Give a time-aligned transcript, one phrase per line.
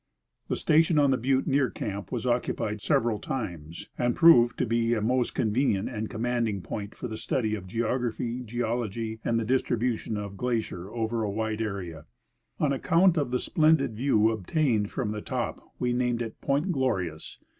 [0.47, 4.95] The station on the butte near camp was occupied several times, and proved to be
[4.95, 10.37] a most convenient and commanding point for study of the geography, geology, and distribution of
[10.37, 12.05] glacier over a wide area.
[12.59, 17.37] On account of the splendid view obtained from the top we named it Point Glorious.